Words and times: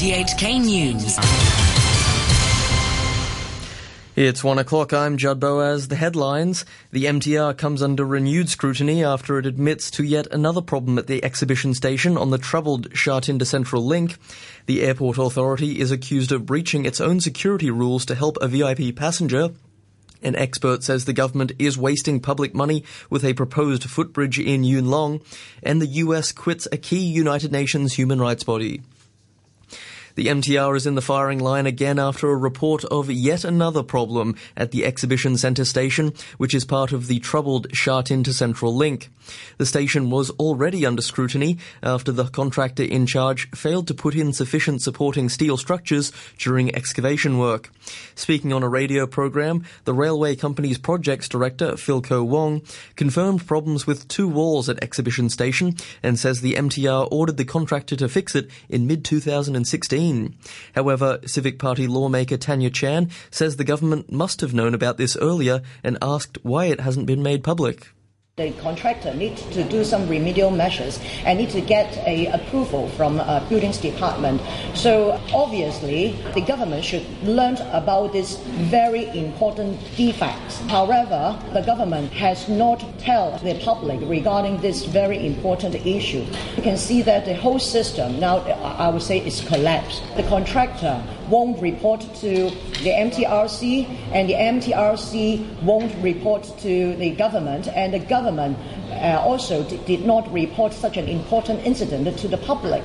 RTHK 0.00 0.64
News. 0.64 1.18
It's 4.16 4.42
one 4.42 4.58
o'clock. 4.58 4.94
I'm 4.94 5.18
Judd 5.18 5.40
Boaz. 5.40 5.88
The 5.88 5.96
headlines. 5.96 6.64
The 6.90 7.04
MTR 7.04 7.58
comes 7.58 7.82
under 7.82 8.06
renewed 8.06 8.48
scrutiny 8.48 9.04
after 9.04 9.38
it 9.38 9.44
admits 9.44 9.90
to 9.90 10.02
yet 10.02 10.26
another 10.28 10.62
problem 10.62 10.96
at 10.96 11.06
the 11.06 11.22
exhibition 11.22 11.74
station 11.74 12.16
on 12.16 12.30
the 12.30 12.38
troubled 12.38 12.88
Sha 12.96 13.20
to 13.20 13.44
Central 13.44 13.84
link. 13.84 14.16
The 14.64 14.80
airport 14.84 15.18
authority 15.18 15.78
is 15.80 15.90
accused 15.90 16.32
of 16.32 16.46
breaching 16.46 16.86
its 16.86 17.02
own 17.02 17.20
security 17.20 17.70
rules 17.70 18.06
to 18.06 18.14
help 18.14 18.38
a 18.40 18.48
VIP 18.48 18.96
passenger. 18.96 19.50
An 20.22 20.34
expert 20.34 20.82
says 20.82 21.04
the 21.04 21.12
government 21.12 21.52
is 21.58 21.76
wasting 21.76 22.20
public 22.20 22.54
money 22.54 22.84
with 23.10 23.22
a 23.22 23.34
proposed 23.34 23.84
footbridge 23.84 24.38
in 24.38 24.64
Yuen 24.64 24.88
Long, 24.88 25.20
and 25.62 25.78
the 25.78 25.86
US 25.86 26.32
quits 26.32 26.66
a 26.72 26.78
key 26.78 27.04
United 27.04 27.52
Nations 27.52 27.92
human 27.92 28.18
rights 28.18 28.44
body. 28.44 28.80
The 30.20 30.26
MTR 30.26 30.76
is 30.76 30.86
in 30.86 30.96
the 30.96 31.00
firing 31.00 31.38
line 31.38 31.64
again 31.64 31.98
after 31.98 32.28
a 32.28 32.36
report 32.36 32.84
of 32.84 33.10
yet 33.10 33.42
another 33.42 33.82
problem 33.82 34.36
at 34.54 34.70
the 34.70 34.84
Exhibition 34.84 35.38
Centre 35.38 35.64
station, 35.64 36.12
which 36.36 36.54
is 36.54 36.66
part 36.66 36.92
of 36.92 37.06
the 37.06 37.20
troubled 37.20 37.68
Sha 37.72 38.02
Tin 38.02 38.22
to 38.24 38.34
Central 38.34 38.76
link. 38.76 39.08
The 39.56 39.64
station 39.64 40.10
was 40.10 40.28
already 40.32 40.84
under 40.84 41.00
scrutiny 41.00 41.56
after 41.82 42.12
the 42.12 42.26
contractor 42.26 42.82
in 42.82 43.06
charge 43.06 43.48
failed 43.52 43.86
to 43.86 43.94
put 43.94 44.14
in 44.14 44.34
sufficient 44.34 44.82
supporting 44.82 45.30
steel 45.30 45.56
structures 45.56 46.12
during 46.36 46.74
excavation 46.74 47.38
work. 47.38 47.70
Speaking 48.14 48.52
on 48.52 48.62
a 48.62 48.68
radio 48.68 49.06
program, 49.06 49.64
the 49.84 49.94
railway 49.94 50.36
company's 50.36 50.76
projects 50.76 51.30
director, 51.30 51.72
Philco 51.72 52.26
Wong, 52.26 52.60
confirmed 52.94 53.46
problems 53.46 53.86
with 53.86 54.06
two 54.08 54.28
walls 54.28 54.68
at 54.68 54.82
Exhibition 54.82 55.30
Station 55.30 55.76
and 56.02 56.18
says 56.18 56.42
the 56.42 56.56
MTR 56.56 57.08
ordered 57.10 57.38
the 57.38 57.46
contractor 57.46 57.96
to 57.96 58.06
fix 58.06 58.34
it 58.34 58.50
in 58.68 58.86
mid 58.86 59.02
2016. 59.02 60.09
However, 60.74 61.20
Civic 61.26 61.58
Party 61.58 61.86
lawmaker 61.86 62.36
Tanya 62.36 62.70
Chan 62.70 63.10
says 63.30 63.56
the 63.56 63.64
government 63.64 64.10
must 64.10 64.40
have 64.40 64.54
known 64.54 64.74
about 64.74 64.96
this 64.96 65.16
earlier 65.16 65.62
and 65.84 65.98
asked 66.02 66.38
why 66.42 66.66
it 66.66 66.80
hasn't 66.80 67.06
been 67.06 67.22
made 67.22 67.44
public 67.44 67.92
the 68.40 68.50
contractor 68.62 69.12
needs 69.12 69.42
to 69.50 69.62
do 69.64 69.84
some 69.84 70.08
remedial 70.08 70.50
measures 70.50 70.98
and 71.26 71.38
need 71.38 71.50
to 71.50 71.60
get 71.60 71.98
a 72.06 72.26
approval 72.28 72.88
from 72.96 73.20
a 73.20 73.44
buildings 73.50 73.76
department. 73.76 74.40
So 74.74 75.20
obviously, 75.34 76.12
the 76.34 76.40
government 76.40 76.82
should 76.84 77.06
learn 77.22 77.56
about 77.72 78.12
this 78.12 78.38
very 78.72 79.04
important 79.08 79.78
defects. 79.96 80.58
However, 80.68 81.38
the 81.52 81.60
government 81.60 82.12
has 82.12 82.48
not 82.48 82.82
tell 82.98 83.36
the 83.38 83.54
public 83.60 84.00
regarding 84.08 84.60
this 84.62 84.84
very 84.86 85.26
important 85.26 85.74
issue. 85.74 86.24
You 86.56 86.62
can 86.62 86.78
see 86.78 87.02
that 87.02 87.26
the 87.26 87.34
whole 87.34 87.58
system 87.58 88.18
now, 88.20 88.38
I 88.38 88.88
would 88.88 89.02
say, 89.02 89.18
is 89.18 89.42
collapsed. 89.42 90.02
The 90.16 90.22
contractor 90.24 91.02
won't 91.30 91.60
report 91.60 92.00
to 92.16 92.50
the 92.82 92.90
MTRC, 92.90 93.86
and 94.12 94.28
the 94.28 94.34
MTRC 94.34 95.62
won't 95.62 95.94
report 96.02 96.42
to 96.58 96.96
the 96.96 97.10
government, 97.10 97.68
and 97.68 97.94
the 97.94 98.00
government 98.00 98.58
uh, 98.90 99.22
also 99.24 99.62
did 99.86 100.04
not 100.04 100.30
report 100.32 100.72
such 100.72 100.96
an 100.96 101.08
important 101.08 101.64
incident 101.64 102.18
to 102.18 102.28
the 102.28 102.38
public. 102.38 102.82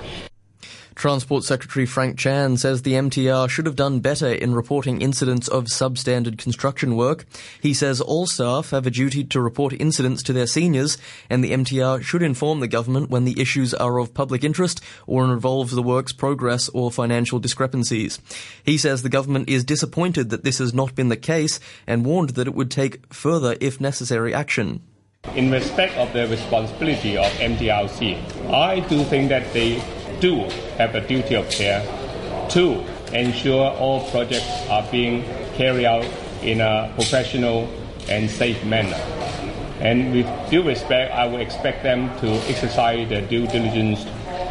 Transport 1.06 1.44
Secretary 1.44 1.86
Frank 1.86 2.18
Chan 2.18 2.58
says 2.58 2.82
the 2.82 2.94
MTR 2.94 3.48
should 3.48 3.68
have 3.68 3.76
done 3.76 4.00
better 4.00 4.34
in 4.34 4.56
reporting 4.56 5.04
incidents 5.04 5.48
of 5.48 5.66
substandard 5.66 6.40
construction 6.40 6.96
work. 6.96 7.28
He 7.62 7.76
says 7.76 8.02
all 8.02 8.26
staff 8.26 8.72
have 8.72 8.88
a 8.88 8.90
duty 8.90 9.24
to 9.26 9.40
report 9.40 9.74
incidents 9.74 10.24
to 10.24 10.34
their 10.34 10.48
seniors, 10.48 10.98
and 11.30 11.44
the 11.44 11.52
MTR 11.52 12.02
should 12.02 12.24
inform 12.24 12.60
the 12.60 12.68
government 12.68 13.12
when 13.12 13.24
the 13.24 13.40
issues 13.40 13.72
are 13.76 14.00
of 14.00 14.16
public 14.16 14.44
interest 14.44 14.82
or 15.06 15.26
involve 15.26 15.70
the 15.70 15.84
work's 15.84 16.12
progress 16.12 16.70
or 16.70 16.90
financial 16.90 17.38
discrepancies. 17.38 18.18
He 18.64 18.76
says 18.76 19.04
the 19.04 19.08
government 19.08 19.48
is 19.48 19.64
disappointed 19.64 20.32
that 20.32 20.44
this 20.44 20.58
has 20.58 20.74
not 20.74 20.96
been 20.96 21.10
the 21.10 21.18
case 21.18 21.60
and 21.86 22.04
warned 22.04 22.32
that 22.32 22.48
it 22.48 22.56
would 22.56 22.72
take 22.72 23.14
further, 23.14 23.56
if 23.62 23.80
necessary, 23.80 24.34
action. 24.34 24.82
In 25.36 25.52
respect 25.52 25.96
of 25.98 26.12
the 26.14 26.28
responsibility 26.28 27.16
of 27.16 27.26
MTRC, 27.34 28.50
I 28.52 28.80
do 28.80 29.04
think 29.04 29.30
that 29.30 29.54
they 29.54 29.84
do 30.20 30.50
have 30.78 30.96
a 30.96 31.02
duty 31.02 31.36
of 31.36 31.50
care 31.50 31.82
to 32.50 32.84
ensure 33.14 33.72
all 33.72 34.10
projects 34.10 34.68
are 34.70 34.86
being 34.92 35.24
carried 35.56 35.86
out 35.86 36.06
in 36.42 36.62
a 36.62 36.92
professional 36.96 37.70
and 38.10 38.30
safe 38.30 38.64
manner. 38.66 39.00
And 39.80 40.14
with 40.14 40.50
due 40.50 40.64
respect, 40.64 41.14
I 41.14 41.28
would 41.28 41.42
expect 41.42 41.84
them 41.84 42.08
to 42.20 42.32
exercise 42.50 43.10
their 43.10 43.22
due 43.22 43.48
diligence 43.48 44.04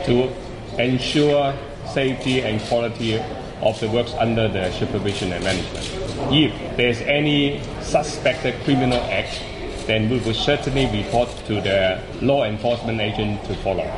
to 0.07 0.33
ensure 0.79 1.55
safety 1.93 2.41
and 2.41 2.61
quality 2.63 3.19
of 3.61 3.79
the 3.81 3.89
works 3.89 4.13
under 4.15 4.49
the 4.49 4.71
supervision 4.73 5.33
and 5.33 5.45
management. 5.45 5.87
If 6.33 6.77
there's 6.77 7.01
any 7.01 7.63
suspected 7.81 8.63
criminal 8.65 9.01
act, 9.11 9.41
then 9.87 10.11
we 10.11 10.19
will 10.21 10.35
certainly 10.35 10.87
report 10.87 11.29
to 11.47 11.61
the 11.61 12.03
law 12.21 12.45
enforcement 12.45 13.01
agent 13.01 13.45
to 13.45 13.55
follow. 13.57 13.91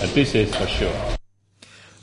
Uh, 0.00 0.06
this 0.14 0.34
is 0.34 0.54
for 0.54 0.66
sure. 0.66 1.16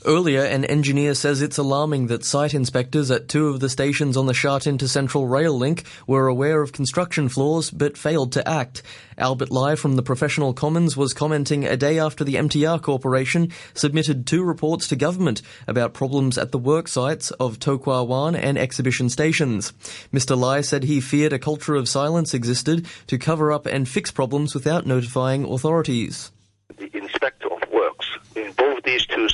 Earlier, 0.06 0.44
an 0.44 0.64
engineer 0.64 1.14
says 1.14 1.42
it's 1.42 1.58
alarming 1.58 2.06
that 2.06 2.24
site 2.24 2.54
inspectors 2.54 3.10
at 3.10 3.28
two 3.28 3.48
of 3.48 3.58
the 3.58 3.68
stations 3.68 4.16
on 4.16 4.26
the 4.26 4.32
Shatin 4.32 4.78
to 4.78 4.86
Central 4.86 5.26
Rail 5.26 5.52
link 5.58 5.82
were 6.06 6.28
aware 6.28 6.62
of 6.62 6.72
construction 6.72 7.28
flaws 7.28 7.72
but 7.72 7.98
failed 7.98 8.30
to 8.32 8.48
act. 8.48 8.84
Albert 9.18 9.50
Lai 9.50 9.74
from 9.74 9.96
the 9.96 10.02
Professional 10.02 10.54
Commons 10.54 10.96
was 10.96 11.12
commenting 11.12 11.66
a 11.66 11.76
day 11.76 11.98
after 11.98 12.22
the 12.22 12.36
MTR 12.36 12.80
Corporation 12.80 13.50
submitted 13.74 14.26
two 14.28 14.44
reports 14.44 14.86
to 14.88 14.96
government 14.96 15.42
about 15.66 15.92
problems 15.92 16.38
at 16.38 16.52
the 16.52 16.58
work 16.58 16.86
sites 16.86 17.32
of 17.32 17.58
To 17.58 17.78
Kwa 17.78 18.04
Wan 18.04 18.36
and 18.36 18.56
exhibition 18.56 19.08
stations. 19.08 19.72
Mr. 20.12 20.38
Lai 20.38 20.60
said 20.60 20.84
he 20.84 21.00
feared 21.00 21.32
a 21.32 21.38
culture 21.40 21.74
of 21.74 21.88
silence 21.88 22.32
existed 22.32 22.86
to 23.08 23.18
cover 23.18 23.50
up 23.50 23.66
and 23.66 23.88
fix 23.88 24.12
problems 24.12 24.54
without 24.54 24.86
notifying 24.86 25.44
authorities 25.44 26.30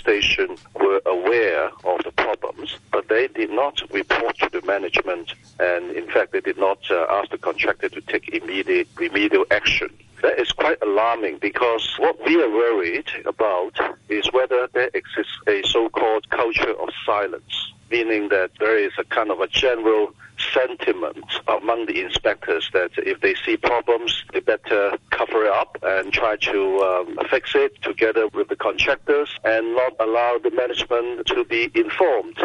stations 0.04 0.60
were 0.74 1.00
aware 1.06 1.70
of 1.84 2.04
the 2.04 2.12
problems, 2.14 2.76
but 2.92 3.08
they 3.08 3.26
did 3.28 3.50
not 3.50 3.80
report 3.90 4.36
to 4.36 4.50
the 4.52 4.60
management, 4.66 5.32
and 5.58 5.90
in 5.92 6.06
fact, 6.08 6.32
they 6.32 6.42
did 6.42 6.58
not 6.58 6.78
uh, 6.90 7.06
ask 7.08 7.30
the 7.30 7.38
contractor 7.38 7.88
to 7.88 8.02
take 8.02 8.28
immediate 8.28 8.86
remedial 8.96 9.46
action. 9.50 9.88
That 10.20 10.38
is 10.38 10.52
quite 10.52 10.76
alarming 10.82 11.38
because 11.38 11.96
what 11.98 12.16
we 12.26 12.34
are 12.42 12.50
worried 12.50 13.08
about 13.24 13.74
is 14.10 14.30
whether 14.32 14.68
there 14.74 14.90
exists 14.92 15.38
a 15.46 15.62
so-called 15.62 16.28
culture 16.28 16.74
of 16.78 16.90
silence, 17.06 17.72
meaning 17.90 18.28
that 18.28 18.50
there 18.60 18.78
is 18.78 18.92
a 18.98 19.04
kind 19.04 19.30
of 19.30 19.40
a 19.40 19.48
general 19.48 20.14
sentiment 20.38 21.24
among 21.48 21.86
the 21.86 22.00
inspectors 22.00 22.70
that 22.72 22.90
if 22.96 23.20
they 23.20 23.34
see 23.34 23.56
problems, 23.56 24.24
they 24.32 24.40
better 24.40 24.96
cover 25.10 25.44
it 25.44 25.52
up 25.52 25.78
and 25.82 26.12
try 26.12 26.36
to 26.36 26.80
um, 26.80 27.18
fix 27.30 27.54
it 27.54 27.80
together 27.82 28.28
with 28.28 28.48
the 28.48 28.56
contractors 28.56 29.30
and 29.44 29.74
not 29.74 29.92
allow 30.00 30.38
the 30.38 30.50
management 30.50 31.26
to 31.26 31.44
be 31.44 31.70
informed. 31.74 32.38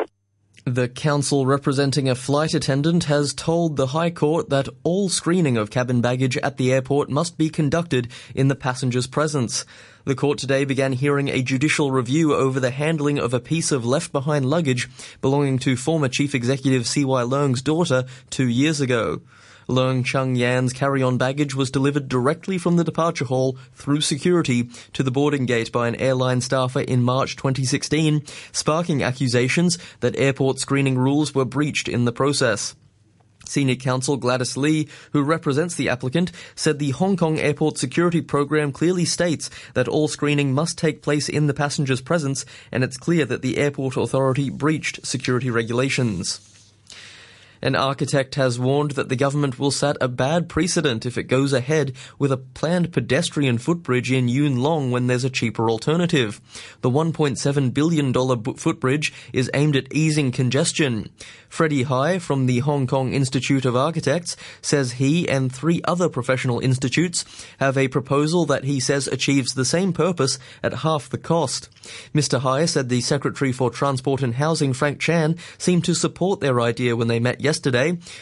The 0.71 0.87
counsel 0.87 1.47
representing 1.47 2.07
a 2.07 2.13
flight 2.13 2.53
attendant 2.53 3.05
has 3.05 3.33
told 3.33 3.75
the 3.75 3.87
High 3.87 4.11
Court 4.11 4.49
that 4.51 4.69
all 4.83 5.09
screening 5.09 5.57
of 5.57 5.71
cabin 5.71 5.99
baggage 5.99 6.37
at 6.37 6.57
the 6.57 6.71
airport 6.71 7.09
must 7.09 7.39
be 7.39 7.49
conducted 7.49 8.07
in 8.35 8.49
the 8.49 8.55
passenger's 8.55 9.07
presence. 9.07 9.65
The 10.05 10.13
court 10.13 10.37
today 10.37 10.65
began 10.65 10.93
hearing 10.93 11.27
a 11.27 11.41
judicial 11.41 11.91
review 11.91 12.35
over 12.35 12.59
the 12.59 12.69
handling 12.69 13.17
of 13.17 13.33
a 13.33 13.39
piece 13.39 13.71
of 13.71 13.83
left 13.83 14.11
behind 14.11 14.47
luggage 14.47 14.87
belonging 15.21 15.57
to 15.59 15.75
former 15.75 16.07
Chief 16.07 16.35
Executive 16.35 16.85
C.Y. 16.85 17.23
Leung's 17.23 17.63
daughter 17.63 18.05
two 18.29 18.47
years 18.47 18.79
ago. 18.79 19.21
Leung 19.69 20.03
Chung 20.03 20.35
Yan's 20.35 20.73
carry-on 20.73 21.19
baggage 21.19 21.53
was 21.53 21.69
delivered 21.69 22.09
directly 22.09 22.57
from 22.57 22.77
the 22.77 22.83
departure 22.83 23.25
hall 23.25 23.55
through 23.73 24.01
security 24.01 24.63
to 24.93 25.03
the 25.03 25.11
boarding 25.11 25.45
gate 25.45 25.71
by 25.71 25.87
an 25.87 25.95
airline 26.01 26.41
staffer 26.41 26.81
in 26.81 27.03
March 27.03 27.35
2016, 27.35 28.23
sparking 28.51 29.03
accusations 29.03 29.77
that 29.99 30.17
airport 30.17 30.57
screening 30.57 30.97
rules 30.97 31.35
were 31.35 31.45
breached 31.45 31.87
in 31.87 32.05
the 32.05 32.11
process. 32.11 32.75
Senior 33.45 33.75
counsel 33.75 34.17
Gladys 34.17 34.57
Li, 34.57 34.87
who 35.11 35.23
represents 35.23 35.75
the 35.75 35.89
applicant, 35.89 36.31
said 36.55 36.79
the 36.79 36.89
Hong 36.91 37.15
Kong 37.15 37.39
airport 37.39 37.77
security 37.77 38.21
program 38.21 38.71
clearly 38.71 39.05
states 39.05 39.51
that 39.75 39.87
all 39.87 40.07
screening 40.07 40.51
must 40.51 40.79
take 40.79 41.03
place 41.03 41.29
in 41.29 41.45
the 41.45 41.53
passenger's 41.53 42.01
presence, 42.01 42.43
and 42.71 42.83
it's 42.83 42.97
clear 42.97 43.23
that 43.25 43.43
the 43.43 43.57
airport 43.57 43.97
authority 43.97 44.49
breached 44.49 45.05
security 45.05 45.51
regulations. 45.51 46.48
An 47.61 47.75
architect 47.75 48.35
has 48.35 48.59
warned 48.59 48.91
that 48.91 49.09
the 49.09 49.15
government 49.15 49.59
will 49.59 49.71
set 49.71 49.97
a 49.99 50.07
bad 50.07 50.47
precedent 50.47 51.05
if 51.05 51.17
it 51.17 51.23
goes 51.23 51.53
ahead 51.53 51.93
with 52.17 52.31
a 52.31 52.37
planned 52.37 52.93
pedestrian 52.93 53.57
footbridge 53.57 54.11
in 54.11 54.27
Yuen 54.27 54.57
Long 54.57 54.91
when 54.91 55.07
there's 55.07 55.23
a 55.23 55.29
cheaper 55.29 55.69
alternative. 55.69 56.39
The 56.81 56.89
$1.7 56.89 57.73
billion 57.73 58.13
footbridge 58.55 59.13
is 59.33 59.51
aimed 59.53 59.75
at 59.75 59.93
easing 59.93 60.31
congestion. 60.31 61.09
Freddie 61.49 61.83
Hai 61.83 62.19
from 62.19 62.45
the 62.45 62.59
Hong 62.59 62.85
Kong 62.85 63.11
Institute 63.11 63.65
of 63.65 63.75
Architects 63.75 64.37
says 64.61 64.93
he 64.93 65.27
and 65.27 65.51
three 65.51 65.81
other 65.83 66.07
professional 66.07 66.59
institutes 66.59 67.25
have 67.59 67.77
a 67.77 67.87
proposal 67.87 68.45
that 68.45 68.65
he 68.65 68.79
says 68.79 69.07
achieves 69.07 69.53
the 69.53 69.65
same 69.65 69.91
purpose 69.91 70.37
at 70.63 70.75
half 70.75 71.09
the 71.09 71.17
cost. 71.17 71.67
Mr. 72.13 72.39
Hai 72.39 72.65
said 72.65 72.87
the 72.87 73.01
Secretary 73.01 73.51
for 73.51 73.71
Transport 73.71 74.21
and 74.21 74.35
Housing, 74.35 74.73
Frank 74.73 74.99
Chan, 74.99 75.37
seemed 75.57 75.83
to 75.85 75.95
support 75.95 76.39
their 76.39 76.61
idea 76.61 76.95
when 76.95 77.07
they 77.07 77.19
met 77.19 77.41
yesterday, 77.41 77.48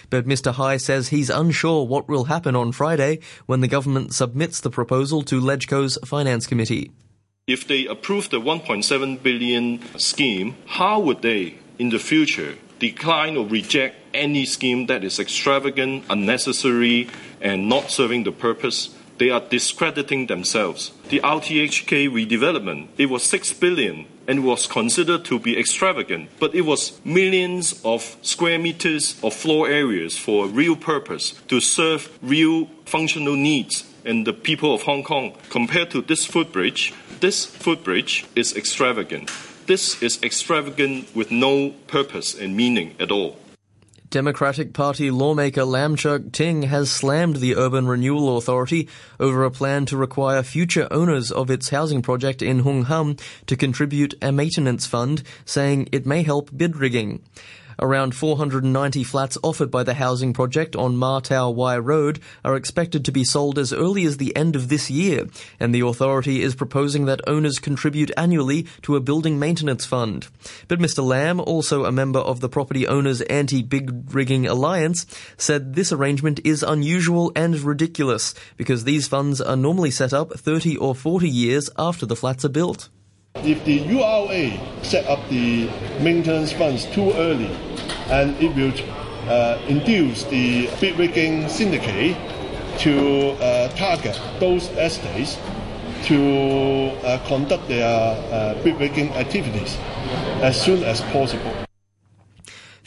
but 0.10 0.26
Mr. 0.26 0.54
Hai 0.54 0.78
says 0.78 1.10
he's 1.10 1.30
unsure 1.30 1.86
what 1.86 2.08
will 2.08 2.26
happen 2.26 2.56
on 2.56 2.72
Friday 2.72 3.20
when 3.46 3.62
the 3.62 3.68
government 3.68 4.14
submits 4.14 4.60
the 4.62 4.70
proposal 4.70 5.22
to 5.24 5.42
LegCo's 5.42 5.98
Finance 6.06 6.48
Committee. 6.48 6.92
If 7.48 7.68
they 7.68 7.86
approve 7.86 8.30
the 8.30 8.42
1.7 8.42 9.24
billion 9.24 9.80
scheme, 9.98 10.56
how 10.66 11.00
would 11.00 11.22
they, 11.22 11.60
in 11.80 11.90
the 11.90 12.00
future, 12.00 12.56
decline 12.80 13.38
or 13.38 13.48
reject 13.48 13.96
any 14.14 14.46
scheme 14.46 14.88
that 14.88 15.04
is 15.04 15.20
extravagant, 15.20 16.04
unnecessary, 16.10 17.10
and 17.40 17.70
not 17.70 17.90
serving 17.90 18.24
the 18.24 18.32
purpose? 18.32 18.94
They 19.18 19.30
are 19.30 19.40
discrediting 19.40 20.28
themselves. 20.28 20.92
The 21.10 21.22
RTHK 21.22 22.10
redevelopment, 22.10 22.90
it 22.98 23.08
was 23.08 23.24
6 23.24 23.54
billion 23.54 24.06
and 24.28 24.44
was 24.44 24.68
considered 24.68 25.24
to 25.26 25.40
be 25.40 25.58
extravagant, 25.58 26.30
but 26.40 26.54
it 26.54 26.62
was 26.62 27.00
millions 27.06 27.82
of 27.86 28.18
square 28.22 28.60
meters 28.60 29.16
of 29.24 29.34
floor 29.34 29.70
areas 29.70 30.18
for 30.18 30.46
a 30.46 30.50
real 30.50 30.76
purpose 30.76 31.32
to 31.48 31.60
serve 31.60 32.12
real 32.22 32.70
functional 32.86 33.36
needs 33.36 33.86
and 34.06 34.28
the 34.28 34.34
people 34.34 34.74
of 34.74 34.84
Hong 34.84 35.04
Kong. 35.04 35.34
Compared 35.50 35.92
to 35.92 36.02
this 36.02 36.26
footbridge, 36.26 36.94
this 37.20 37.46
footbridge 37.46 38.26
is 38.36 38.56
extravagant. 38.56 39.32
This 39.66 40.02
is 40.02 40.22
extravagant 40.24 41.14
with 41.16 41.32
no 41.32 41.72
purpose 41.88 42.34
and 42.34 42.56
meaning 42.56 42.96
at 43.00 43.12
all. 43.12 43.38
Democratic 44.18 44.74
Party 44.74 45.12
lawmaker 45.12 45.64
Lam 45.64 45.96
Cheuk 45.96 46.32
Ting 46.32 46.64
has 46.64 46.90
slammed 46.90 47.36
the 47.36 47.56
Urban 47.56 47.86
Renewal 47.86 48.36
Authority 48.36 48.90
over 49.20 49.44
a 49.44 49.52
plan 49.52 49.86
to 49.86 49.96
require 49.96 50.42
future 50.42 50.88
owners 50.90 51.32
of 51.32 51.52
its 51.52 51.70
housing 51.70 52.02
project 52.02 52.42
in 52.42 52.62
Hung 52.62 52.82
Hom 52.86 53.18
to 53.46 53.56
contribute 53.56 54.16
a 54.20 54.32
maintenance 54.32 54.88
fund, 54.88 55.22
saying 55.46 55.90
it 55.92 56.08
may 56.08 56.24
help 56.24 56.50
bid 56.58 56.78
rigging. 56.78 57.22
Around 57.80 58.16
490 58.16 59.04
flats 59.04 59.38
offered 59.44 59.70
by 59.70 59.84
the 59.84 59.94
housing 59.94 60.34
project 60.34 60.76
on 60.76 60.98
Ma 60.98 61.20
Tau 61.20 61.52
Wai 61.52 61.78
Road 61.78 62.20
are 62.44 62.56
expected 62.56 63.06
to 63.06 63.12
be 63.12 63.24
sold 63.24 63.60
as 63.60 63.72
early 63.72 64.04
as 64.06 64.18
the 64.18 64.36
end 64.36 64.56
of 64.56 64.70
this 64.70 64.90
year, 64.90 65.28
and 65.60 65.76
the 65.76 65.82
authority 65.82 66.42
is 66.42 66.56
proposing 66.56 67.06
that 67.06 67.22
owners 67.28 67.60
contribute 67.60 68.12
annually 68.18 68.66
to 68.82 68.96
a 68.96 69.00
building 69.00 69.38
maintenance 69.38 69.86
fund. 69.86 70.28
But 70.68 70.80
Mr. 70.80 71.06
Lam, 71.06 71.40
also 71.40 71.86
a 71.86 71.92
member 71.92 72.20
of 72.20 72.40
the 72.40 72.50
Property 72.50 72.88
Owners 72.88 73.22
Anti-Bid 73.22 74.14
Rigging 74.14 74.48
Alliance, 74.48 75.06
said 75.38 75.76
this 75.76 75.92
arrangement 75.92 76.40
is 76.44 76.64
unusual 76.64 77.32
and 77.36 77.60
ridiculous 77.60 78.34
because 78.56 78.86
these 78.86 79.08
funds 79.08 79.40
are 79.40 79.56
normally 79.56 79.92
set 79.92 80.14
up 80.14 80.34
30 80.34 80.78
or 80.78 80.96
40 80.96 81.30
years 81.30 81.70
after 81.78 82.08
the 82.08 82.16
flats 82.16 82.44
are 82.44 82.50
built. 82.50 82.90
If 83.36 83.64
the 83.66 83.76
URA 83.76 84.84
set 84.84 85.06
up 85.06 85.30
the 85.30 85.70
maintenance 86.02 86.52
funds 86.52 86.86
too 86.88 87.12
early, 87.12 87.52
and 88.10 88.36
it 88.42 88.56
will 88.56 88.74
uh, 89.30 89.60
induce 89.68 90.24
the 90.26 90.70
bid 90.80 90.98
rigging 90.98 91.48
syndicate 91.50 92.16
to 92.80 93.32
uh, 93.42 93.68
target 93.70 94.20
those 94.40 94.70
estates 94.78 95.38
to 96.04 96.92
uh, 97.04 97.18
conduct 97.28 97.68
their 97.68 97.86
uh, 97.86 98.54
bid 98.64 98.80
rigging 98.80 99.10
activities 99.16 99.78
as 100.42 100.60
soon 100.60 100.84
as 100.84 101.02
possible. 101.02 101.67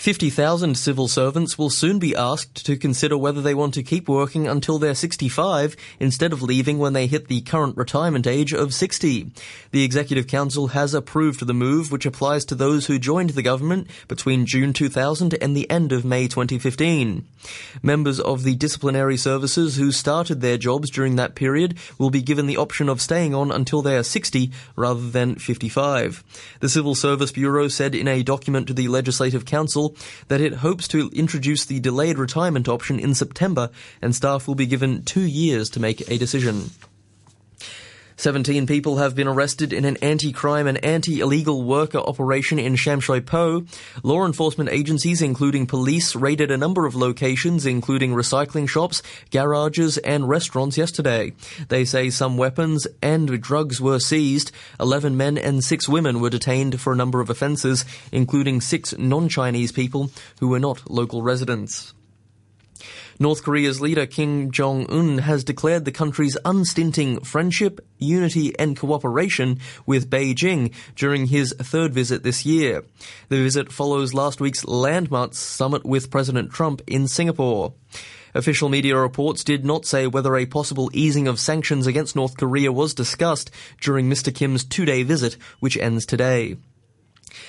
50,000 0.00 0.79
civil 0.79 1.08
servants 1.08 1.58
will 1.58 1.69
soon 1.69 1.99
be 1.99 2.17
asked 2.17 2.64
to 2.64 2.75
consider 2.75 3.19
whether 3.19 3.43
they 3.43 3.52
want 3.52 3.75
to 3.75 3.82
keep 3.82 4.08
working 4.08 4.49
until 4.49 4.79
they're 4.79 4.94
65 4.94 5.76
instead 6.00 6.32
of 6.32 6.41
leaving 6.41 6.79
when 6.79 6.94
they 6.94 7.06
hit 7.06 7.29
the 7.29 7.43
current 7.43 7.76
retirement 7.76 8.26
age 8.26 8.55
of 8.55 8.73
60. 8.73 9.31
The 9.73 9.85
Executive 9.85 10.26
Council 10.26 10.69
has 10.69 10.94
approved 10.94 11.47
the 11.47 11.52
move, 11.52 11.93
which 11.93 12.06
applies 12.06 12.47
to 12.47 12.55
those 12.55 12.87
who 12.87 12.99
joined 12.99 13.31
the 13.31 13.43
government 13.43 13.88
between 14.08 14.47
June 14.47 14.73
2000 14.73 15.35
and 15.35 15.55
the 15.55 15.70
end 15.70 15.93
of 15.93 16.02
May 16.02 16.29
2015. 16.29 17.29
Members 17.82 18.19
of 18.19 18.43
the 18.43 18.55
disciplinary 18.55 19.19
services 19.19 19.76
who 19.76 19.93
started 19.93 20.41
their 20.41 20.56
jobs 20.56 20.91
during 20.91 21.17
that 21.17 21.35
period 21.35 21.76
will 21.99 22.08
be 22.08 22.23
given 22.23 22.47
the 22.47 22.56
option 22.56 22.88
of 22.88 23.02
staying 23.02 23.35
on 23.35 23.52
until 23.52 23.82
they 23.82 23.99
are 23.99 24.02
60 24.02 24.50
rather 24.76 25.11
than 25.11 25.35
55. 25.35 26.25
The 26.61 26.70
Civil 26.70 26.94
Service 26.94 27.32
Bureau 27.32 27.69
said 27.69 27.94
in 27.94 28.08
a 28.08 28.23
document 28.23 28.67
to 28.69 28.73
the 28.73 28.88
Legislative 28.88 29.44
Council 29.44 29.89
that 30.28 30.40
it 30.40 30.54
hopes 30.54 30.88
to 30.88 31.10
introduce 31.14 31.64
the 31.64 31.81
delayed 31.81 32.19
retirement 32.19 32.69
option 32.69 32.98
in 32.98 33.14
September 33.14 33.70
and 34.02 34.14
staff 34.14 34.46
will 34.46 34.54
be 34.54 34.66
given 34.66 35.02
two 35.02 35.20
years 35.20 35.70
to 35.70 35.81
make 35.81 36.08
a 36.10 36.19
decision. 36.19 36.70
17 38.20 38.67
people 38.67 38.99
have 38.99 39.14
been 39.14 39.26
arrested 39.26 39.72
in 39.72 39.87
an 39.87 39.96
anti-crime 40.02 40.67
and 40.67 40.84
anti-illegal 40.84 41.62
worker 41.62 41.96
operation 41.96 42.58
in 42.58 42.76
Sham 42.76 43.00
Shui 43.00 43.22
Po. 43.22 43.64
Law 44.02 44.26
enforcement 44.26 44.69
agencies, 44.69 45.22
including 45.22 45.67
police, 45.67 46.14
raided 46.14 46.50
a 46.50 46.58
number 46.58 46.84
of 46.84 46.94
locations, 46.94 47.64
including 47.64 48.12
recycling 48.12 48.69
shops, 48.69 49.02
garages, 49.31 49.96
and 49.96 50.28
restaurants 50.28 50.76
yesterday. 50.76 51.32
They 51.70 51.87
say 51.87 52.11
some 52.11 52.37
weapons 52.37 52.87
and 53.00 53.40
drugs 53.40 53.81
were 53.81 53.99
seized. 53.99 54.52
11 54.78 55.16
men 55.16 55.38
and 55.38 55.64
6 55.64 55.88
women 55.88 56.20
were 56.20 56.28
detained 56.28 56.78
for 56.78 56.93
a 56.93 56.96
number 56.96 57.23
of 57.23 57.31
offences, 57.31 57.87
including 58.12 58.61
6 58.61 58.99
non-Chinese 58.99 59.73
people 59.73 60.11
who 60.40 60.49
were 60.49 60.61
not 60.61 60.90
local 60.90 61.23
residents. 61.23 61.94
North 63.22 63.43
Korea's 63.43 63.82
leader 63.82 64.06
Kim 64.06 64.50
Jong-un 64.50 65.19
has 65.19 65.44
declared 65.44 65.84
the 65.84 65.93
country's 65.93 66.38
unstinting 66.43 67.20
friendship, 67.20 67.87
unity 67.99 68.58
and 68.58 68.75
cooperation 68.75 69.58
with 69.84 70.08
Beijing 70.08 70.72
during 70.96 71.26
his 71.26 71.52
third 71.52 71.93
visit 71.93 72.22
this 72.22 72.46
year. 72.46 72.82
The 73.28 73.43
visit 73.43 73.70
follows 73.70 74.14
last 74.14 74.40
week's 74.40 74.64
landmark 74.64 75.34
summit 75.34 75.84
with 75.84 76.11
President 76.11 76.50
Trump 76.50 76.81
in 76.87 77.06
Singapore. 77.08 77.75
Official 78.34 78.70
media 78.70 78.96
reports 78.96 79.44
did 79.44 79.66
not 79.66 79.84
say 79.84 80.06
whether 80.06 80.34
a 80.34 80.46
possible 80.46 80.88
easing 80.94 81.28
of 81.28 81.38
sanctions 81.38 81.87
against 81.87 82.16
North 82.16 82.38
Korea 82.38 82.73
was 82.73 82.94
discussed 82.94 83.50
during 83.82 84.08
Mr. 84.08 84.34
Kim's 84.34 84.64
two-day 84.64 85.02
visit, 85.02 85.37
which 85.58 85.76
ends 85.76 86.06
today. 86.06 86.56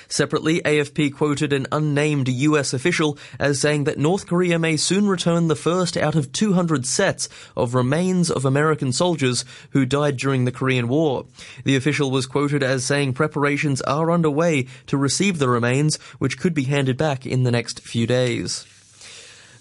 Separately, 0.08 0.62
AFP 0.62 1.14
quoted 1.14 1.54
an 1.54 1.68
unnamed 1.72 2.28
US 2.28 2.74
official 2.74 3.18
as 3.40 3.60
saying 3.60 3.86
that 3.86 3.98
North 3.98 4.28
Korea 4.28 4.60
may 4.60 4.78
soon 4.78 5.08
return 5.08 5.48
the 5.48 5.56
first 5.56 5.98
out 5.98 6.16
of 6.16 6.32
200 6.32 6.86
sets 6.86 7.30
of 7.56 7.76
remains 7.76 8.30
of 8.30 8.46
American 8.46 8.92
soldiers 8.92 9.46
who 9.72 9.86
died 9.86 10.18
during 10.18 10.46
the 10.46 10.52
Korean 10.52 10.88
War. 10.88 11.26
The 11.64 11.76
official 11.76 12.12
was 12.12 12.26
quoted 12.26 12.64
as 12.64 12.86
saying 12.86 13.14
preparations 13.14 13.82
are 13.82 14.12
underway 14.12 14.68
to 14.88 14.98
receive 14.98 15.40
the 15.40 15.50
remains, 15.50 15.98
which 16.20 16.40
could 16.40 16.54
be 16.54 16.64
handed 16.64 16.98
back 16.98 17.26
in 17.26 17.44
the 17.44 17.52
next 17.52 17.80
few 17.82 18.08
days. 18.08 18.66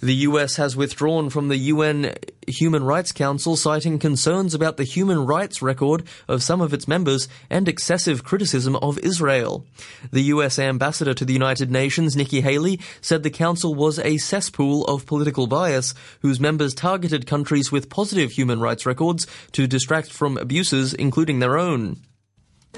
The 0.03 0.15
US 0.15 0.57
has 0.57 0.77
withdrawn 0.77 1.29
from 1.29 1.49
the 1.49 1.59
UN 1.59 2.15
Human 2.47 2.85
Rights 2.85 3.13
Council, 3.13 3.55
citing 3.55 3.99
concerns 3.99 4.55
about 4.55 4.79
the 4.79 4.85
human 4.85 5.27
rights 5.27 5.61
record 5.61 6.05
of 6.27 6.43
some 6.43 6.63
of 6.63 6.73
its 6.73 6.89
members 6.89 7.29
and 7.51 7.69
excessive 7.69 8.25
criticism 8.25 8.77
of 8.77 8.99
Israel. 9.01 9.67
The 10.11 10.23
US 10.35 10.59
ambassador 10.59 11.13
to 11.13 11.25
the 11.27 11.35
United 11.35 11.71
Nations, 11.71 12.17
Nikki 12.17 12.41
Haley, 12.41 12.81
said 13.03 13.23
the 13.23 13.31
council 13.31 13.75
was 13.75 13.99
a 13.99 14.17
cesspool 14.17 14.85
of 14.87 15.05
political 15.05 15.47
bias 15.47 15.93
whose 16.23 16.41
members 16.41 16.73
targeted 16.73 17.27
countries 17.27 17.71
with 17.71 17.91
positive 17.91 18.33
human 18.33 18.59
rights 18.59 18.87
records 18.87 19.27
to 19.53 19.67
distract 19.67 20.11
from 20.11 20.39
abuses, 20.39 20.95
including 20.95 21.41
their 21.41 21.59
own. 21.59 21.99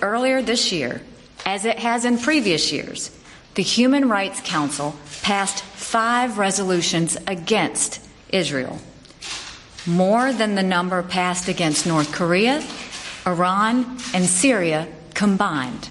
Earlier 0.00 0.42
this 0.42 0.72
year, 0.72 1.00
as 1.46 1.64
it 1.66 1.78
has 1.78 2.04
in 2.04 2.18
previous 2.18 2.72
years, 2.72 3.16
the 3.54 3.62
Human 3.62 4.08
Rights 4.08 4.40
Council 4.40 4.94
passed 5.22 5.62
five 5.62 6.38
resolutions 6.38 7.16
against 7.26 8.00
Israel, 8.30 8.78
more 9.86 10.32
than 10.32 10.54
the 10.54 10.62
number 10.62 11.02
passed 11.02 11.48
against 11.48 11.86
North 11.86 12.12
Korea, 12.12 12.62
Iran, 13.26 13.98
and 14.14 14.24
Syria 14.24 14.88
combined. 15.14 15.90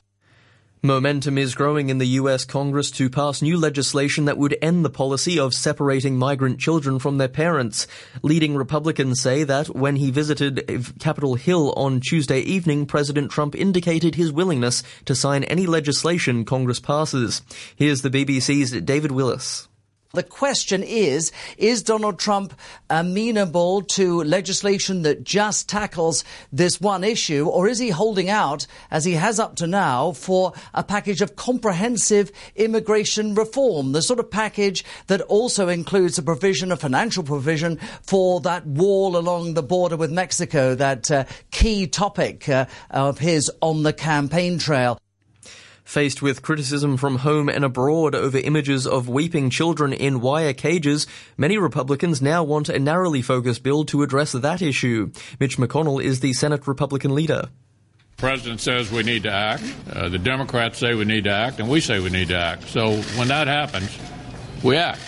Momentum 0.84 1.38
is 1.38 1.54
growing 1.54 1.90
in 1.90 2.00
the 2.00 2.18
US 2.18 2.44
Congress 2.44 2.90
to 2.90 3.08
pass 3.08 3.44
new 3.44 3.56
legislation 3.56 4.26
that 4.26 4.40
would 4.40 4.58
end 4.64 4.84
the 4.84 4.90
policy 4.90 5.38
of 5.38 5.54
separating 5.54 6.18
migrant 6.18 6.60
children 6.60 6.98
from 6.98 7.20
their 7.20 7.28
parents. 7.28 7.86
Leading 8.24 8.56
Republicans 8.56 9.22
say 9.22 9.44
that 9.44 9.68
when 9.76 9.98
he 9.98 10.10
visited 10.10 10.96
Capitol 11.00 11.36
Hill 11.36 11.72
on 11.74 12.00
Tuesday 12.00 12.40
evening, 12.40 12.88
President 12.88 13.30
Trump 13.30 13.54
indicated 13.54 14.16
his 14.16 14.32
willingness 14.32 14.82
to 15.06 15.14
sign 15.14 15.44
any 15.44 15.68
legislation 15.68 16.46
Congress 16.46 16.80
passes. 16.80 17.44
Here's 17.76 18.02
the 18.02 18.10
BBC's 18.10 18.72
David 18.82 19.12
Willis. 19.12 19.68
The 20.14 20.24
question 20.24 20.84
is, 20.84 21.32
is 21.58 21.84
Donald 21.84 22.20
Trump 22.20 22.54
amenable 22.90 23.82
to 23.94 24.22
legislation 24.24 25.04
that 25.04 25.24
just 25.24 25.70
tackles 25.70 26.26
this 26.52 26.82
one 26.82 27.06
issue, 27.06 27.48
or 27.48 27.70
is 27.70 27.80
he 27.80 27.92
holding 27.92 28.30
out, 28.30 28.68
as 28.90 29.06
he 29.06 29.14
has 29.14 29.40
up 29.40 29.56
to 29.58 29.68
now, 29.68 30.12
for 30.12 30.52
a 30.74 30.84
package 30.84 31.22
of 31.22 31.38
comprehensive 31.38 32.30
immigration 32.58 33.36
reform? 33.36 33.94
The 33.94 34.02
sort 34.02 34.20
of 34.20 34.30
package 34.30 34.84
that 35.08 35.22
also 35.22 35.70
includes 35.70 36.18
a 36.18 36.24
provision, 36.24 36.74
a 36.74 36.78
financial 36.78 37.24
provision 37.24 37.78
for 38.02 38.42
that 38.42 38.68
wall 38.68 39.16
along 39.16 39.54
the 39.54 39.64
border 39.64 39.96
with 39.96 40.12
Mexico, 40.12 40.76
that 40.76 41.10
uh, 41.10 41.24
key 41.52 41.88
topic 41.88 42.50
uh, 42.50 42.66
of 42.90 43.20
his 43.20 43.50
on 43.62 43.84
the 43.84 43.94
campaign 43.94 44.60
trail. 44.60 45.00
Faced 45.92 46.22
with 46.22 46.42
criticism 46.42 46.96
from 46.96 47.18
home 47.18 47.50
and 47.50 47.66
abroad 47.66 48.16
over 48.16 48.38
images 48.38 48.88
of 48.88 49.10
weeping 49.10 49.50
children 49.50 49.92
in 49.92 50.22
wire 50.22 50.54
cages, 50.54 51.06
many 51.36 51.58
Republicans 51.58 52.22
now 52.22 52.46
want 52.46 52.70
a 52.70 52.80
narrowly 52.80 53.22
focused 53.22 53.62
bill 53.62 53.84
to 53.84 54.02
address 54.02 54.32
that 54.32 54.62
issue. 54.62 55.12
Mitch 55.38 55.58
McConnell 55.58 56.02
is 56.02 56.22
the 56.22 56.32
Senate 56.32 56.66
Republican 56.66 57.14
leader. 57.14 57.50
The 58.16 58.22
president 58.22 58.62
says 58.62 58.90
we 58.90 59.04
need 59.04 59.24
to 59.24 59.34
act. 59.34 59.64
Uh, 59.92 60.08
the 60.08 60.18
Democrats 60.18 60.78
say 60.78 60.94
we 60.94 61.04
need 61.04 61.26
to 61.26 61.32
act, 61.32 61.60
and 61.60 61.70
we 61.70 61.82
say 61.82 62.00
we 62.00 62.10
need 62.10 62.30
to 62.30 62.38
act. 62.38 62.70
So 62.70 62.96
when 63.18 63.28
that 63.28 63.48
happens, 63.48 63.94
we 64.64 64.78
act. 64.78 65.02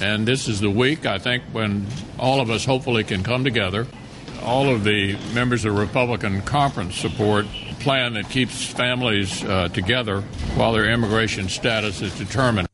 And 0.00 0.26
this 0.26 0.48
is 0.48 0.58
the 0.58 0.68
week, 0.68 1.06
I 1.06 1.18
think, 1.18 1.44
when 1.52 1.86
all 2.18 2.40
of 2.40 2.50
us 2.50 2.64
hopefully 2.64 3.04
can 3.04 3.22
come 3.22 3.44
together. 3.44 3.86
All 4.42 4.68
of 4.68 4.82
the 4.82 5.16
members 5.32 5.64
of 5.64 5.76
the 5.76 5.80
Republican 5.80 6.42
conference 6.42 6.96
support 6.96 7.46
plan 7.84 8.14
that 8.14 8.30
keeps 8.30 8.64
families 8.64 9.44
uh, 9.44 9.68
together 9.68 10.22
while 10.56 10.72
their 10.72 10.90
immigration 10.90 11.50
status 11.50 12.00
is 12.00 12.16
determined. 12.16 12.66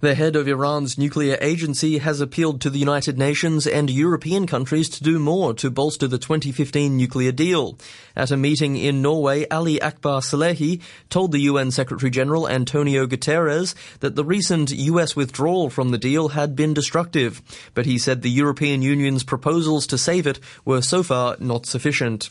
The 0.00 0.14
head 0.14 0.36
of 0.36 0.46
Iran's 0.46 0.98
nuclear 0.98 1.38
agency 1.40 1.96
has 1.96 2.20
appealed 2.20 2.60
to 2.60 2.70
the 2.70 2.78
United 2.78 3.18
Nations 3.18 3.66
and 3.66 3.88
European 3.88 4.46
countries 4.46 4.90
to 4.90 5.02
do 5.02 5.18
more 5.18 5.54
to 5.54 5.70
bolster 5.70 6.06
the 6.06 6.18
2015 6.18 6.98
nuclear 6.98 7.32
deal. 7.32 7.78
At 8.14 8.30
a 8.30 8.36
meeting 8.36 8.76
in 8.76 9.00
Norway, 9.00 9.48
Ali 9.50 9.80
Akbar 9.80 10.20
Salehi 10.20 10.82
told 11.08 11.32
the 11.32 11.40
UN 11.40 11.70
Secretary 11.70 12.10
General 12.10 12.46
Antonio 12.46 13.06
Guterres 13.06 13.74
that 14.00 14.16
the 14.16 14.24
recent 14.24 14.70
US 14.70 15.16
withdrawal 15.16 15.70
from 15.70 15.92
the 15.92 15.98
deal 15.98 16.28
had 16.28 16.54
been 16.54 16.74
destructive, 16.74 17.40
but 17.72 17.86
he 17.86 17.98
said 17.98 18.20
the 18.20 18.30
European 18.30 18.82
Union's 18.82 19.24
proposals 19.24 19.86
to 19.86 19.96
save 19.96 20.26
it 20.26 20.38
were 20.66 20.82
so 20.82 21.02
far 21.02 21.36
not 21.40 21.64
sufficient. 21.64 22.28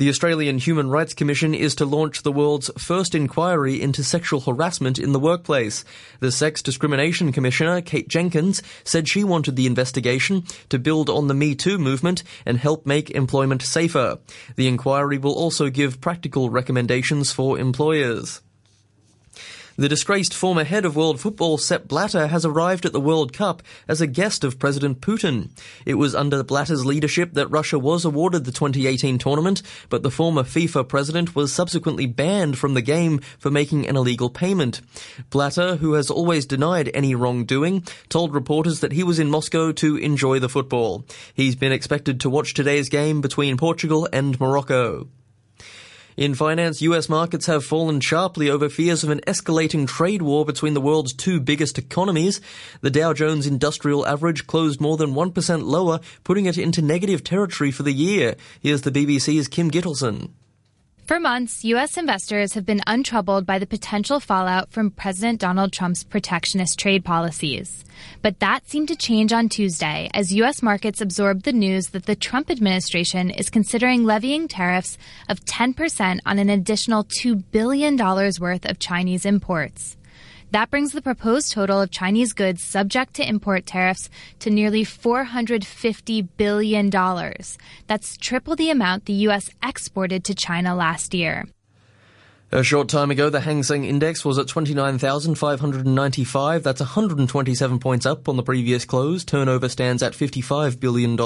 The 0.00 0.08
Australian 0.08 0.56
Human 0.56 0.88
Rights 0.88 1.12
Commission 1.12 1.52
is 1.52 1.74
to 1.74 1.84
launch 1.84 2.22
the 2.22 2.32
world's 2.32 2.70
first 2.78 3.14
inquiry 3.14 3.82
into 3.82 4.02
sexual 4.02 4.40
harassment 4.40 4.98
in 4.98 5.12
the 5.12 5.18
workplace. 5.18 5.84
The 6.20 6.32
Sex 6.32 6.62
Discrimination 6.62 7.32
Commissioner, 7.32 7.82
Kate 7.82 8.08
Jenkins, 8.08 8.62
said 8.82 9.06
she 9.06 9.24
wanted 9.24 9.56
the 9.56 9.66
investigation 9.66 10.44
to 10.70 10.78
build 10.78 11.10
on 11.10 11.26
the 11.26 11.34
Me 11.34 11.54
Too 11.54 11.76
movement 11.76 12.22
and 12.46 12.56
help 12.56 12.86
make 12.86 13.10
employment 13.10 13.60
safer. 13.60 14.18
The 14.56 14.68
inquiry 14.68 15.18
will 15.18 15.34
also 15.34 15.68
give 15.68 16.00
practical 16.00 16.48
recommendations 16.48 17.30
for 17.30 17.58
employers. 17.58 18.40
The 19.80 19.88
disgraced 19.88 20.34
former 20.34 20.64
head 20.64 20.84
of 20.84 20.94
world 20.94 21.20
football, 21.20 21.56
Sepp 21.56 21.88
Blatter, 21.88 22.26
has 22.26 22.44
arrived 22.44 22.84
at 22.84 22.92
the 22.92 23.00
World 23.00 23.32
Cup 23.32 23.62
as 23.88 24.02
a 24.02 24.06
guest 24.06 24.44
of 24.44 24.58
President 24.58 25.00
Putin. 25.00 25.48
It 25.86 25.94
was 25.94 26.14
under 26.14 26.44
Blatter's 26.44 26.84
leadership 26.84 27.32
that 27.32 27.46
Russia 27.46 27.78
was 27.78 28.04
awarded 28.04 28.44
the 28.44 28.52
2018 28.52 29.16
tournament, 29.16 29.62
but 29.88 30.02
the 30.02 30.10
former 30.10 30.42
FIFA 30.42 30.86
president 30.86 31.34
was 31.34 31.50
subsequently 31.50 32.04
banned 32.04 32.58
from 32.58 32.74
the 32.74 32.82
game 32.82 33.20
for 33.38 33.50
making 33.50 33.88
an 33.88 33.96
illegal 33.96 34.28
payment. 34.28 34.82
Blatter, 35.30 35.76
who 35.76 35.94
has 35.94 36.10
always 36.10 36.44
denied 36.44 36.90
any 36.92 37.14
wrongdoing, 37.14 37.82
told 38.10 38.34
reporters 38.34 38.80
that 38.80 38.92
he 38.92 39.02
was 39.02 39.18
in 39.18 39.30
Moscow 39.30 39.72
to 39.72 39.96
enjoy 39.96 40.38
the 40.38 40.50
football. 40.50 41.06
He's 41.32 41.56
been 41.56 41.72
expected 41.72 42.20
to 42.20 42.28
watch 42.28 42.52
today's 42.52 42.90
game 42.90 43.22
between 43.22 43.56
Portugal 43.56 44.06
and 44.12 44.38
Morocco. 44.38 45.08
In 46.16 46.34
finance, 46.34 46.82
US 46.82 47.08
markets 47.08 47.46
have 47.46 47.64
fallen 47.64 48.00
sharply 48.00 48.50
over 48.50 48.68
fears 48.68 49.04
of 49.04 49.10
an 49.10 49.20
escalating 49.26 49.86
trade 49.86 50.22
war 50.22 50.44
between 50.44 50.74
the 50.74 50.80
world's 50.80 51.12
two 51.12 51.40
biggest 51.40 51.78
economies. 51.78 52.40
The 52.80 52.90
Dow 52.90 53.12
Jones 53.12 53.46
Industrial 53.46 54.06
Average 54.06 54.46
closed 54.46 54.80
more 54.80 54.96
than 54.96 55.14
1% 55.14 55.62
lower, 55.62 56.00
putting 56.24 56.46
it 56.46 56.58
into 56.58 56.82
negative 56.82 57.22
territory 57.22 57.70
for 57.70 57.84
the 57.84 57.92
year. 57.92 58.34
Here's 58.60 58.82
the 58.82 58.90
BBC's 58.90 59.48
Kim 59.48 59.70
Gittleson. 59.70 60.30
For 61.10 61.18
months, 61.18 61.64
U.S. 61.64 61.96
investors 61.96 62.52
have 62.52 62.64
been 62.64 62.82
untroubled 62.86 63.44
by 63.44 63.58
the 63.58 63.66
potential 63.66 64.20
fallout 64.20 64.70
from 64.70 64.92
President 64.92 65.40
Donald 65.40 65.72
Trump's 65.72 66.04
protectionist 66.04 66.78
trade 66.78 67.04
policies. 67.04 67.84
But 68.22 68.38
that 68.38 68.70
seemed 68.70 68.86
to 68.86 68.94
change 68.94 69.32
on 69.32 69.48
Tuesday 69.48 70.08
as 70.14 70.32
U.S. 70.34 70.62
markets 70.62 71.00
absorbed 71.00 71.42
the 71.42 71.52
news 71.52 71.88
that 71.88 72.06
the 72.06 72.14
Trump 72.14 72.48
administration 72.48 73.28
is 73.28 73.50
considering 73.50 74.04
levying 74.04 74.46
tariffs 74.46 74.98
of 75.28 75.44
10% 75.46 76.20
on 76.24 76.38
an 76.38 76.48
additional 76.48 77.02
$2 77.02 77.42
billion 77.50 77.96
worth 77.96 78.64
of 78.64 78.78
Chinese 78.78 79.26
imports. 79.26 79.96
That 80.52 80.68
brings 80.68 80.92
the 80.92 81.00
proposed 81.00 81.52
total 81.52 81.80
of 81.80 81.92
Chinese 81.92 82.32
goods 82.32 82.62
subject 82.62 83.14
to 83.14 83.28
import 83.28 83.66
tariffs 83.66 84.10
to 84.40 84.50
nearly 84.50 84.84
$450 84.84 86.28
billion. 86.36 86.90
That's 87.86 88.16
triple 88.16 88.56
the 88.56 88.70
amount 88.70 89.04
the 89.04 89.12
U.S. 89.28 89.50
exported 89.62 90.24
to 90.24 90.34
China 90.34 90.74
last 90.74 91.14
year. 91.14 91.46
A 92.52 92.64
short 92.64 92.88
time 92.88 93.12
ago, 93.12 93.30
the 93.30 93.38
Hang 93.38 93.62
Seng 93.62 93.84
Index 93.84 94.24
was 94.24 94.36
at 94.36 94.48
29,595. 94.48 96.64
That's 96.64 96.80
127 96.80 97.78
points 97.78 98.04
up 98.04 98.28
on 98.28 98.36
the 98.36 98.42
previous 98.42 98.84
close. 98.84 99.22
Turnover 99.22 99.68
stands 99.68 100.02
at 100.02 100.14
$55 100.14 100.80
billion. 100.80 101.16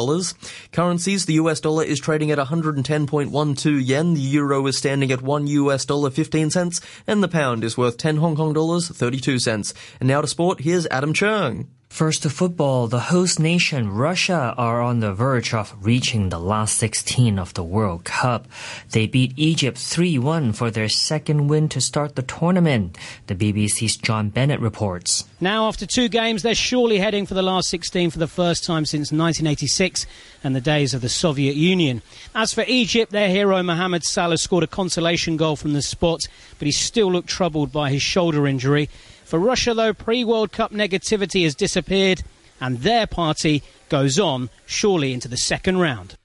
Currencies, 0.71 1.25
the 1.25 1.33
US 1.35 1.61
dollar 1.61 1.83
is 1.83 1.99
trading 1.99 2.31
at 2.31 2.37
110.12 2.37 3.89
yen. 3.89 4.13
The 4.13 4.21
euro 4.21 4.67
is 4.67 4.77
standing 4.77 5.11
at 5.13 5.23
1 5.23 5.47
US 5.47 5.87
dollar 5.87 6.11
15 6.11 6.51
cents. 6.51 6.83
And 7.07 7.23
the 7.23 7.29
pound 7.29 7.65
is 7.65 7.79
worth 7.79 7.97
10 7.97 8.19
Hong 8.19 8.37
Kong 8.37 8.53
dollars 8.53 8.89
32 8.89 9.39
cents. 9.39 9.73
And 10.01 10.09
now 10.09 10.21
to 10.21 10.27
sport, 10.27 10.61
here's 10.61 10.87
Adam 10.89 11.15
Chung. 11.15 11.69
First 11.95 12.25
to 12.25 12.29
football, 12.31 12.89
the 12.89 12.99
host 12.99 13.39
nation 13.39 13.89
Russia 13.89 14.53
are 14.59 14.83
on 14.83 14.99
the 14.99 15.15
verge 15.15 15.55
of 15.55 15.73
reaching 15.81 16.29
the 16.29 16.41
last 16.41 16.77
16 16.79 17.39
of 17.39 17.55
the 17.55 17.63
World 17.63 18.03
Cup. 18.03 18.49
They 18.91 19.07
beat 19.07 19.33
Egypt 19.37 19.79
3-1 19.79 20.57
for 20.57 20.73
their 20.73 20.89
second 20.89 21.47
win 21.47 21.69
to 21.69 21.81
start 21.81 22.17
the 22.17 22.23
tournament. 22.23 22.99
The 23.29 23.37
BBC's 23.37 23.97
John 23.97 24.31
Bennett 24.31 24.59
reports. 24.59 25.25
Now 25.41 25.69
after 25.69 25.87
two 25.87 26.09
games, 26.09 26.43
they're 26.43 26.57
surely 26.57 26.99
heading 26.99 27.27
for 27.27 27.35
the 27.35 27.45
last 27.45 27.69
16 27.69 28.11
for 28.11 28.19
the 28.19 28.27
first 28.27 28.65
time 28.65 28.87
since 28.87 29.13
1986 29.13 30.05
and 30.43 30.57
the 30.57 30.61
days 30.61 30.95
of 30.95 31.01
the 31.01 31.09
Soviet 31.09 31.55
Union. 31.55 32.03
As 32.35 32.53
for 32.53 32.65
Egypt, 32.67 33.13
their 33.13 33.29
hero 33.29 33.63
Mohamed 33.63 34.03
Salah 34.03 34.39
scored 34.39 34.65
a 34.65 34.67
consolation 34.67 35.37
goal 35.37 35.55
from 35.55 35.75
the 35.75 35.83
spot, 35.83 36.23
but 36.59 36.67
he 36.67 36.73
still 36.73 37.13
looked 37.13 37.29
troubled 37.29 37.71
by 37.71 37.91
his 37.91 38.03
shoulder 38.03 38.49
injury. 38.49 38.91
For 39.25 39.39
Russia, 39.39 39.75
though, 39.75 39.95
pre 39.95 40.25
World 40.25 40.53
Cup 40.53 40.73
negativity 40.73 41.45
has 41.45 41.55
disappeared 41.55 42.23
and 42.61 42.79
their 42.81 43.07
party 43.07 43.63
goes 43.89 44.19
on, 44.19 44.51
surely 44.67 45.13
into 45.13 45.29
the 45.29 45.37
second 45.37 45.79
round. 45.79 46.17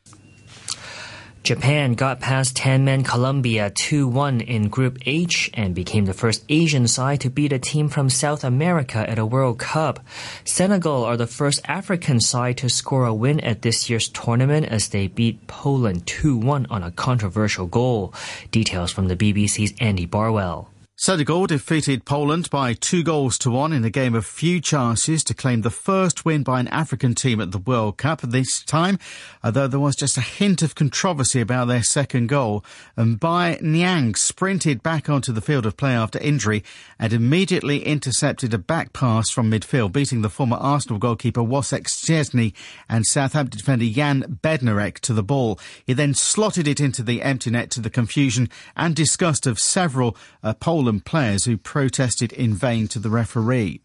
Japan 1.41 1.93
got 1.93 2.19
past 2.19 2.55
10 2.57 2.83
man 2.83 3.03
Colombia 3.03 3.71
2 3.71 4.07
1 4.07 4.41
in 4.41 4.67
Group 4.67 4.99
H 5.05 5.49
and 5.53 5.73
became 5.73 6.05
the 6.05 6.13
first 6.13 6.43
Asian 6.49 6.87
side 6.87 7.21
to 7.21 7.29
beat 7.29 7.53
a 7.53 7.59
team 7.59 7.87
from 7.87 8.09
South 8.09 8.43
America 8.43 9.09
at 9.09 9.17
a 9.17 9.25
World 9.25 9.57
Cup. 9.57 10.01
Senegal 10.43 11.05
are 11.05 11.17
the 11.17 11.25
first 11.25 11.61
African 11.65 12.19
side 12.19 12.57
to 12.57 12.69
score 12.69 13.05
a 13.05 13.13
win 13.13 13.39
at 13.39 13.61
this 13.61 13.89
year's 13.89 14.09
tournament 14.09 14.67
as 14.67 14.89
they 14.89 15.07
beat 15.07 15.47
Poland 15.47 16.05
2 16.05 16.37
1 16.37 16.67
on 16.69 16.83
a 16.83 16.91
controversial 16.91 17.65
goal. 17.65 18.13
Details 18.51 18.91
from 18.91 19.07
the 19.07 19.15
BBC's 19.15 19.73
Andy 19.79 20.05
Barwell. 20.05 20.69
Senegal 21.01 21.47
defeated 21.47 22.03
Poland 22.03 22.49
by 22.49 22.73
two 22.73 23.03
goals 23.03 23.37
to 23.37 23.49
one 23.49 23.71
in 23.71 23.85
a 23.85 23.89
game 23.89 24.13
of 24.13 24.25
few 24.25 24.59
chances 24.59 25.23
to 25.23 25.33
claim 25.33 25.61
the 25.61 25.69
first 25.69 26.25
win 26.25 26.43
by 26.43 26.59
an 26.59 26.67
African 26.67 27.15
team 27.15 27.39
at 27.39 27.53
the 27.53 27.57
World 27.57 27.97
Cup. 27.97 28.19
This 28.19 28.61
time, 28.65 28.99
although 29.41 29.69
there 29.69 29.79
was 29.79 29.95
just 29.95 30.17
a 30.17 30.21
hint 30.21 30.61
of 30.61 30.75
controversy 30.75 31.39
about 31.39 31.69
their 31.69 31.83
second 31.83 32.27
goal, 32.27 32.65
M'Baye 32.97 33.61
Niang 33.61 34.13
sprinted 34.13 34.83
back 34.83 35.07
onto 35.07 35.31
the 35.31 35.39
field 35.39 35.65
of 35.65 35.77
play 35.77 35.93
after 35.93 36.19
injury 36.19 36.65
and 36.99 37.13
immediately 37.13 37.85
intercepted 37.85 38.53
a 38.53 38.57
back 38.57 38.91
pass 38.91 39.29
from 39.29 39.49
midfield, 39.49 39.93
beating 39.93 40.21
the 40.21 40.29
former 40.29 40.57
Arsenal 40.57 40.99
goalkeeper 40.99 41.41
Wojciech 41.41 41.85
Szczesny 41.85 42.53
and 42.89 43.05
Southampton 43.05 43.57
defender 43.57 43.85
Jan 43.85 44.37
Bednarek 44.43 44.99
to 44.99 45.13
the 45.13 45.23
ball. 45.23 45.61
He 45.85 45.93
then 45.93 46.13
slotted 46.13 46.67
it 46.67 46.81
into 46.81 47.03
the 47.03 47.21
empty 47.21 47.51
net 47.51 47.71
to 47.71 47.79
the 47.79 47.89
confusion 47.89 48.49
and 48.75 48.97
disgust 48.97 49.47
of 49.47 49.59
several 49.59 50.17
uh, 50.43 50.55
Poland 50.55 50.88
players 50.97 51.45
who 51.45 51.57
protested 51.57 52.33
in 52.33 52.55
vain 52.55 52.87
to 52.87 52.99
the 52.99 53.09
referee. 53.09 53.81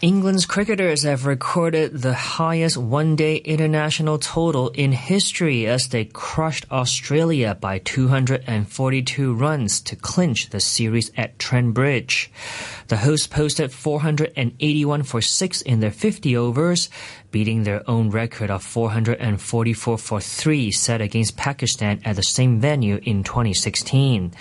England's 0.00 0.46
cricketers 0.46 1.02
have 1.02 1.26
recorded 1.26 2.02
the 2.02 2.14
highest 2.14 2.76
one 2.76 3.16
day 3.16 3.34
international 3.38 4.16
total 4.16 4.68
in 4.68 4.92
history 4.92 5.66
as 5.66 5.88
they 5.88 6.04
crushed 6.04 6.70
Australia 6.70 7.56
by 7.60 7.78
242 7.78 9.34
runs 9.34 9.80
to 9.80 9.96
clinch 9.96 10.50
the 10.50 10.60
series 10.60 11.10
at 11.16 11.36
Trent 11.40 11.74
Bridge. 11.74 12.30
The 12.86 12.98
hosts 12.98 13.26
posted 13.26 13.72
481 13.72 15.02
for 15.02 15.20
6 15.20 15.62
in 15.62 15.80
their 15.80 15.90
50 15.90 16.36
overs, 16.36 16.88
beating 17.30 17.62
their 17.62 17.82
own 17.88 18.10
record 18.10 18.50
of 18.50 18.62
444 18.62 19.98
for 19.98 20.20
3 20.20 20.70
set 20.70 21.00
against 21.00 21.36
Pakistan 21.36 22.00
at 22.04 22.16
the 22.16 22.22
same 22.22 22.60
venue 22.60 23.00
in 23.02 23.24
2016. 23.24 24.32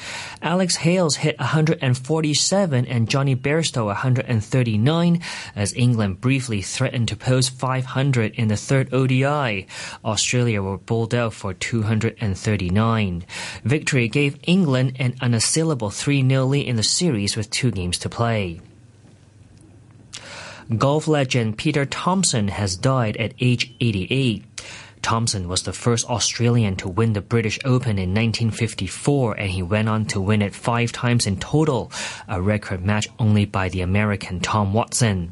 Alex 0.41 0.75
Hales 0.77 1.17
hit 1.17 1.37
147 1.39 2.85
and 2.85 3.09
Jonny 3.09 3.35
Bairstow 3.35 3.85
139 3.85 5.21
as 5.55 5.73
England 5.73 6.21
briefly 6.21 6.61
threatened 6.61 7.07
to 7.07 7.15
post 7.15 7.51
500 7.51 8.33
in 8.35 8.47
the 8.47 8.57
third 8.57 8.93
ODI. 8.93 9.67
Australia 10.05 10.61
were 10.61 10.77
bowled 10.77 11.13
out 11.13 11.33
for 11.33 11.53
239. 11.53 13.25
Victory 13.63 14.07
gave 14.07 14.39
England 14.43 14.95
an 14.99 15.15
unassailable 15.21 15.89
3-0 15.89 16.49
lead 16.49 16.67
in 16.67 16.75
the 16.75 16.83
series 16.83 17.35
with 17.35 17.49
two 17.49 17.71
games 17.71 17.97
to 17.97 18.09
play. 18.09 18.61
Golf 20.75 21.07
legend 21.07 21.57
Peter 21.57 21.85
Thomson 21.85 22.49
has 22.49 22.75
died 22.75 23.15
at 23.17 23.33
age 23.39 23.73
88. 23.79 24.43
Thomson 25.01 25.47
was 25.47 25.63
the 25.63 25.71
first 25.71 26.09
Australian 26.09 26.75
to 26.75 26.89
win 26.89 27.13
the 27.13 27.21
British 27.21 27.57
Open 27.63 27.97
in 27.97 28.09
1954 28.09 29.39
and 29.39 29.49
he 29.49 29.63
went 29.63 29.87
on 29.87 30.05
to 30.07 30.19
win 30.19 30.41
it 30.41 30.53
five 30.53 30.91
times 30.91 31.25
in 31.25 31.37
total, 31.37 31.89
a 32.27 32.41
record 32.41 32.83
match 32.83 33.07
only 33.17 33.45
by 33.45 33.69
the 33.69 33.79
American 33.79 34.41
Tom 34.41 34.73
Watson. 34.73 35.31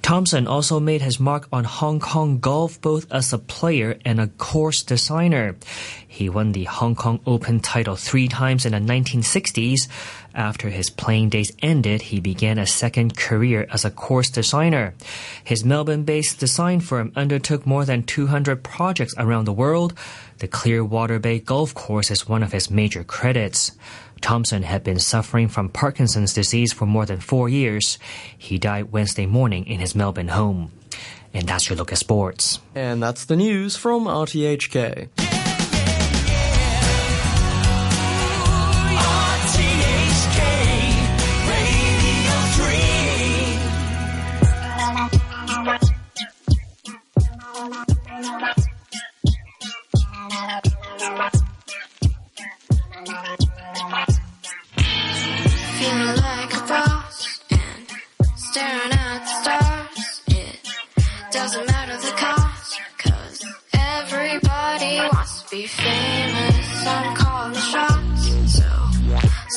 Thomson 0.00 0.46
also 0.46 0.80
made 0.80 1.02
his 1.02 1.20
mark 1.20 1.46
on 1.52 1.64
Hong 1.64 2.00
Kong 2.00 2.38
golf 2.38 2.80
both 2.80 3.12
as 3.12 3.34
a 3.34 3.38
player 3.38 3.98
and 4.06 4.18
a 4.18 4.28
course 4.28 4.82
designer. 4.82 5.56
He 6.08 6.30
won 6.30 6.52
the 6.52 6.64
Hong 6.64 6.94
Kong 6.94 7.20
Open 7.26 7.60
title 7.60 7.96
three 7.96 8.28
times 8.28 8.64
in 8.64 8.72
the 8.72 8.78
1960s. 8.78 9.88
After 10.34 10.68
his 10.68 10.90
playing 10.90 11.30
days 11.30 11.52
ended, 11.60 12.02
he 12.02 12.20
began 12.20 12.58
a 12.58 12.66
second 12.66 13.16
career 13.16 13.66
as 13.70 13.84
a 13.84 13.90
course 13.90 14.30
designer. 14.30 14.94
His 15.42 15.64
Melbourne-based 15.64 16.38
design 16.38 16.80
firm 16.80 17.12
undertook 17.16 17.66
more 17.66 17.84
than 17.84 18.04
200 18.04 18.62
projects 18.62 19.14
around 19.18 19.44
the 19.44 19.52
world. 19.52 19.94
The 20.38 20.48
Clearwater 20.48 21.18
Bay 21.18 21.40
Golf 21.40 21.74
Course 21.74 22.10
is 22.10 22.28
one 22.28 22.42
of 22.42 22.52
his 22.52 22.70
major 22.70 23.02
credits. 23.04 23.72
Thomson 24.20 24.62
had 24.62 24.84
been 24.84 24.98
suffering 24.98 25.48
from 25.48 25.68
Parkinson's 25.68 26.34
disease 26.34 26.72
for 26.72 26.86
more 26.86 27.06
than 27.06 27.20
four 27.20 27.48
years. 27.48 27.98
He 28.36 28.58
died 28.58 28.92
Wednesday 28.92 29.26
morning 29.26 29.66
in 29.66 29.80
his 29.80 29.94
Melbourne 29.94 30.28
home. 30.28 30.70
And 31.32 31.48
that's 31.48 31.68
your 31.68 31.76
look 31.76 31.92
at 31.92 31.98
sports. 31.98 32.58
And 32.74 33.02
that's 33.02 33.24
the 33.24 33.36
news 33.36 33.76
from 33.76 34.04
RTHK. 34.04 35.29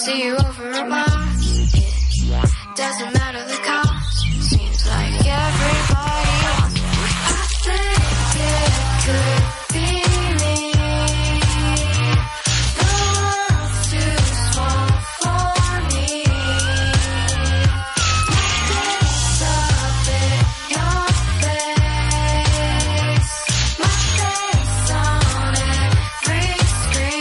See 0.03 0.25
you 0.25 0.36
over 0.36 0.69
doesn't 0.69 0.89
matter. 0.89 1.12